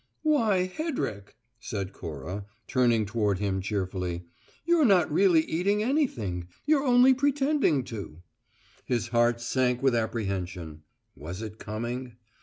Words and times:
"Why, 0.23 0.65
Hedrick," 0.65 1.35
said 1.59 1.93
Cora, 1.93 2.47
turning 2.65 3.05
toward 3.05 3.37
him 3.37 3.61
cheerfully, 3.61 4.23
"you're 4.65 4.83
not 4.83 5.11
really 5.13 5.41
eating 5.41 5.83
anything; 5.83 6.47
you're 6.65 6.81
only 6.83 7.13
pretending 7.13 7.83
to." 7.83 8.23
His 8.85 9.09
heart 9.09 9.39
sank 9.39 9.83
with 9.83 9.93
apprehension. 9.93 10.81
Was 11.15 11.43
it 11.43 11.59
coming? 11.59 12.13